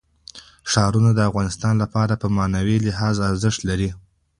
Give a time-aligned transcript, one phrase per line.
[0.71, 3.89] ښارونه د افغانانو لپاره په معنوي لحاظ ارزښت لري.